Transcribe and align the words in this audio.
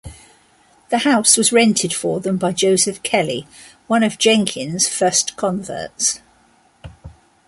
The 0.89 0.97
house 0.97 1.37
was 1.37 1.51
rented 1.53 1.93
for 1.93 2.19
them 2.19 2.37
by 2.37 2.53
Joseph 2.53 3.03
Kelly, 3.03 3.45
one 3.85 4.01
of 4.01 4.17
Jenkins' 4.17 4.87
first 4.89 5.35
converts. 5.37 6.21